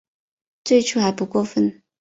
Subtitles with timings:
[0.63, 1.83] 最初还不过分